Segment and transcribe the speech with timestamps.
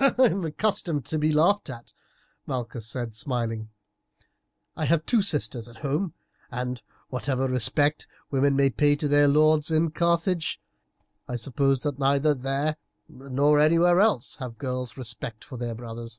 [0.00, 1.92] "I am accustomed to be laughed at,"
[2.48, 3.70] Malchus said smiling;
[4.76, 6.14] "I have two sisters at home,
[6.50, 10.60] and, whatever respect women may pay to their lords in Carthage,
[11.28, 12.76] I suppose that neither there
[13.08, 16.18] nor anywhere else have girls respect for their brothers."